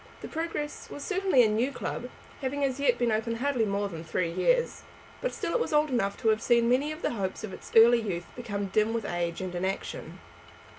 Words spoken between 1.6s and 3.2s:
club, having as yet been